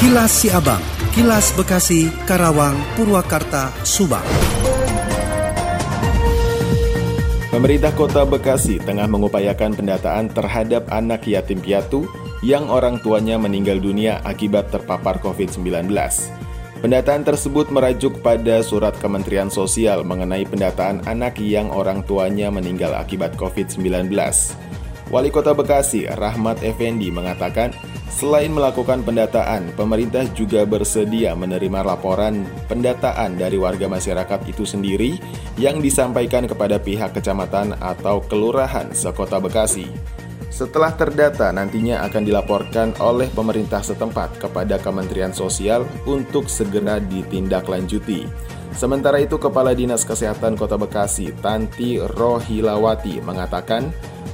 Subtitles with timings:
[0.00, 0.80] Kilas Siabang,
[1.12, 4.24] Kilas Bekasi, Karawang, Purwakarta, Subang.
[7.52, 12.08] Pemerintah Kota Bekasi tengah mengupayakan pendataan terhadap anak yatim piatu
[12.40, 15.92] yang orang tuanya meninggal dunia akibat terpapar COVID-19.
[16.80, 23.36] Pendataan tersebut merajuk pada surat Kementerian Sosial mengenai pendataan anak yang orang tuanya meninggal akibat
[23.36, 24.16] COVID-19.
[25.12, 27.76] Wali Kota Bekasi, Rahmat Effendi, mengatakan
[28.10, 35.16] Selain melakukan pendataan, pemerintah juga bersedia menerima laporan pendataan dari warga masyarakat itu sendiri
[35.56, 39.86] yang disampaikan kepada pihak kecamatan atau kelurahan sekota Bekasi.
[40.60, 48.28] Setelah terdata, nantinya akan dilaporkan oleh pemerintah setempat kepada Kementerian Sosial untuk segera ditindaklanjuti.
[48.76, 53.88] Sementara itu, Kepala Dinas Kesehatan Kota Bekasi, Tanti Rohilawati, mengatakan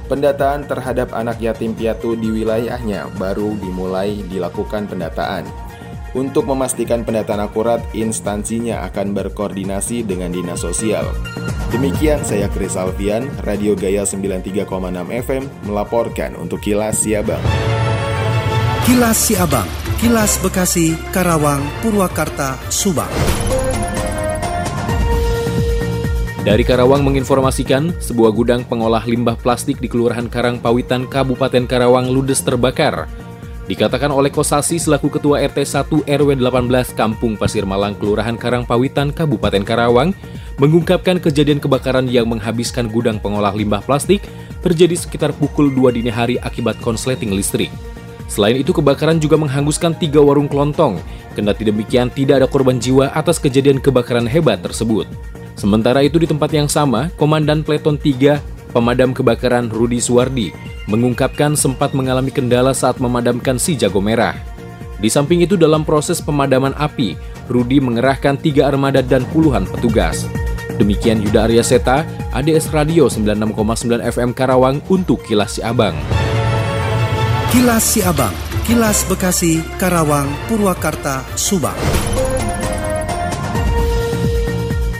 [0.07, 5.43] Pendataan terhadap anak yatim piatu di wilayahnya baru dimulai dilakukan pendataan.
[6.15, 11.03] Untuk memastikan pendataan akurat, instansinya akan berkoordinasi dengan Dinas Sosial.
[11.67, 14.71] Demikian saya Kris Alfian, Radio Gaya 93,6
[15.11, 17.43] FM melaporkan untuk Kilas Siabang.
[18.87, 19.67] Kilas Siabang,
[19.99, 23.11] Kilas Bekasi, Karawang, Purwakarta, Subang.
[26.47, 33.11] Dari Karawang menginformasikan, sebuah gudang pengolah limbah plastik di Kelurahan Karangpawitan, Kabupaten Karawang ludes terbakar.
[33.67, 39.59] Dikatakan oleh Kosasi selaku Ketua RT 1 RW 18 Kampung Pasir Malang, Kelurahan Karangpawitan, Kabupaten
[39.67, 40.15] Karawang,
[40.55, 44.23] mengungkapkan kejadian kebakaran yang menghabiskan gudang pengolah limbah plastik
[44.63, 47.67] terjadi sekitar pukul 2 dini hari akibat konsleting listrik.
[48.31, 51.03] Selain itu, kebakaran juga menghanguskan tiga warung kelontong.
[51.35, 55.11] Kendati demikian, tidak ada korban jiwa atas kejadian kebakaran hebat tersebut.
[55.59, 58.39] Sementara itu di tempat yang sama, Komandan Pleton 3
[58.71, 64.35] Pemadam Kebakaran Rudi Suwardi mengungkapkan sempat mengalami kendala saat memadamkan si jago merah.
[64.97, 67.13] Di samping itu dalam proses pemadaman api,
[67.45, 70.25] Rudi mengerahkan tiga armada dan puluhan petugas.
[70.81, 72.01] Demikian Yuda Arya Seta,
[72.33, 75.93] ADS Radio 96,9 FM Karawang untuk Kilas Si Abang.
[77.53, 78.33] Kilas Si Abang,
[78.65, 81.77] Kilas Bekasi, Karawang, Purwakarta, Subang.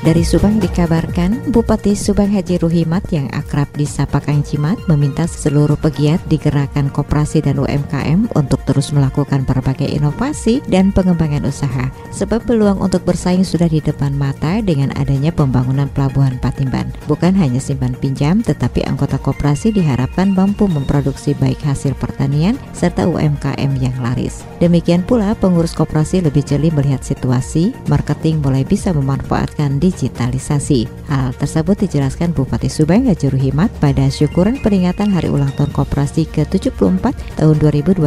[0.07, 6.23] Dari Subang dikabarkan, Bupati Subang Haji Ruhimat yang akrab disapa Kang Cimat meminta seluruh pegiat
[6.31, 11.89] di gerakan koperasi dan UMKM untuk terus melakukan berbagai inovasi dan pengembangan usaha.
[12.13, 16.93] Sebab peluang untuk bersaing sudah di depan mata dengan adanya pembangunan pelabuhan Patimban.
[17.09, 23.71] Bukan hanya simpan pinjam, tetapi anggota koperasi diharapkan mampu memproduksi baik hasil pertanian serta UMKM
[23.81, 24.45] yang laris.
[24.61, 30.85] Demikian pula pengurus koperasi lebih jeli melihat situasi, marketing mulai bisa memanfaatkan di digitalisasi.
[31.07, 37.15] Hal tersebut dijelaskan Bupati Subang Haji Ruhimat pada syukuran peringatan Hari Ulang Tahun Koperasi ke-74
[37.39, 38.03] tahun 2021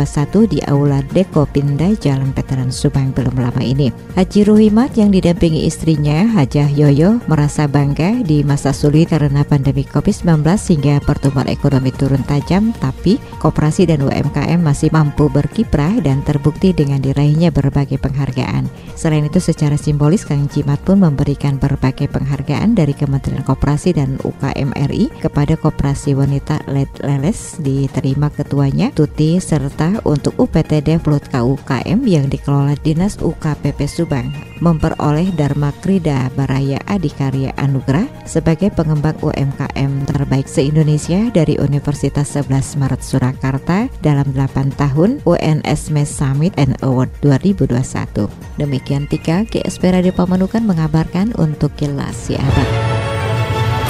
[0.53, 3.89] di Aula Deko Pindai Jalan Veteran Subang belum lama ini.
[4.21, 10.45] Haji Ruhimat yang didampingi istrinya Hajah Yoyo merasa bangga di masa sulit karena pandemi COVID-19
[10.61, 17.01] sehingga pertumbuhan ekonomi turun tajam tapi koperasi dan UMKM masih mampu berkiprah dan terbukti dengan
[17.01, 18.69] diraihnya berbagai penghargaan.
[18.93, 24.19] Selain itu secara simbolis Kang Cimat pun memberikan ber berbagai penghargaan dari Kementerian Koperasi dan
[24.27, 32.01] UKM RI kepada Koperasi Wanita Led Leles diterima ketuanya Tuti serta untuk UPTD Flut KUKM
[32.09, 34.33] yang dikelola Dinas UKPP Subang
[34.65, 43.03] memperoleh Dharma Krida Baraya Adikarya Anugerah sebagai pengembang UMKM terbaik se-Indonesia dari Universitas 11 Maret
[43.05, 48.29] Surakarta dalam 8 tahun UNS MES Summit and Award 2021.
[48.57, 52.71] Demikian Tika, GSP Radio Pamanukan mengabarkan untuk Kilas Si Abang.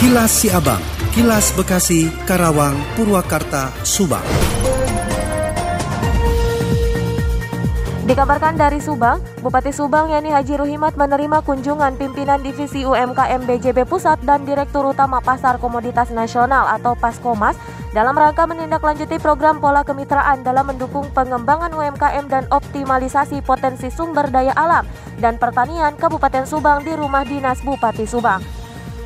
[0.00, 0.80] Kilas Si Abang,
[1.12, 4.24] Kilas Bekasi, Karawang, Purwakarta, Subang.
[8.10, 14.26] Dikabarkan dari Subang, Bupati Subang Yani Haji Ruhimat menerima kunjungan pimpinan Divisi UMKM BJB Pusat
[14.26, 17.54] dan Direktur Utama Pasar Komoditas Nasional atau Paskomas
[17.94, 24.58] dalam rangka menindaklanjuti program pola kemitraan dalam mendukung pengembangan UMKM dan optimalisasi potensi sumber daya
[24.58, 24.90] alam
[25.22, 28.42] dan pertanian Kabupaten Subang di rumah dinas Bupati Subang.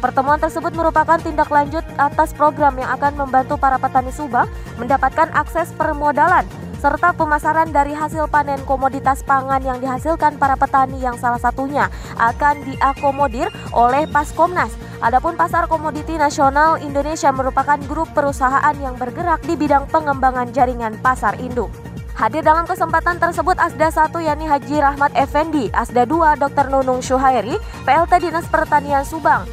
[0.00, 4.48] Pertemuan tersebut merupakan tindak lanjut atas program yang akan membantu para petani Subang
[4.80, 6.48] mendapatkan akses permodalan
[6.84, 11.88] serta pemasaran dari hasil panen komoditas pangan yang dihasilkan para petani yang salah satunya
[12.20, 14.68] akan diakomodir oleh Paskomnas.
[15.00, 21.40] Adapun pasar komoditi nasional Indonesia merupakan grup perusahaan yang bergerak di bidang pengembangan jaringan pasar
[21.40, 21.72] induk.
[22.20, 26.68] Hadir dalam kesempatan tersebut Asda 1 yakni Haji Rahmat Effendi, Asda 2 Dr.
[26.68, 27.56] Nunung Syuhairi,
[27.88, 29.48] PLT Dinas Pertanian Subang,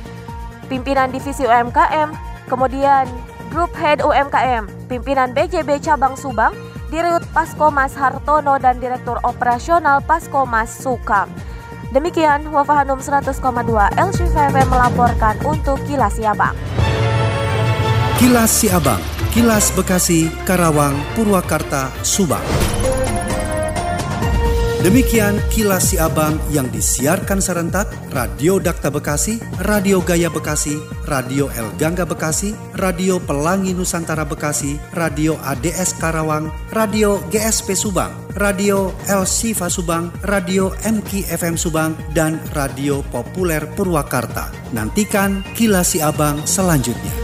[0.68, 2.12] pimpinan Divisi UMKM,
[2.52, 3.08] kemudian
[3.56, 6.52] Grup Head UMKM, pimpinan BJB Cabang Subang,
[6.92, 11.32] Dirut Paskomas Hartono dan Direktur Operasional Paskomas Sukam.
[11.96, 13.32] Demikian Wafahanum 100,2
[13.96, 16.52] LCVV melaporkan untuk Kilas Siabang.
[18.20, 19.00] Kilas Siabang,
[19.32, 22.44] Kilas Bekasi, Karawang, Purwakarta, Subang.
[24.82, 30.74] Demikian kilas si abang yang disiarkan serentak Radio Dakta Bekasi, Radio Gaya Bekasi,
[31.06, 38.90] Radio El Gangga Bekasi, Radio Pelangi Nusantara Bekasi, Radio ADS Karawang, Radio GSP Subang, Radio
[39.06, 44.50] El Sifa Subang, Radio MK FM Subang, dan Radio Populer Purwakarta.
[44.74, 47.21] Nantikan kilas si abang selanjutnya.